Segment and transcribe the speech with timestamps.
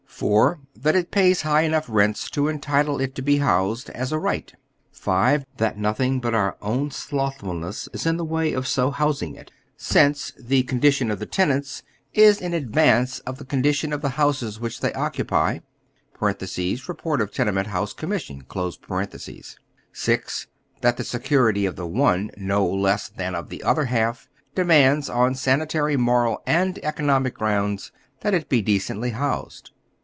[0.23, 0.57] IV.
[0.75, 4.19] That it pays high enough rents to entitle it to be so housed, as a
[4.19, 4.53] right.
[4.93, 5.37] V.
[5.57, 10.31] That nothing but our own slothfulness is in the way of so housing it, since"
[10.39, 11.81] the condition of the tenants
[12.13, 15.57] is in advance of the condition of the houses which they occupy"
[16.21, 18.41] (lieport of Tenement house Commission).
[18.41, 18.47] VI.
[18.77, 19.57] Tliat
[20.97, 25.97] the security of the one no less than of the other half demands, on sanitary,
[25.97, 29.71] moral, and economic grounds, that it be decently housed.